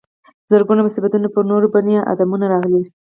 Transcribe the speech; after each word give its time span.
زرګونه 0.51 0.81
مصیبتونه 0.85 1.27
پر 1.33 1.43
نورو 1.51 1.67
بني 1.73 1.95
ادمانو 2.11 2.45
راغلي. 2.53 2.81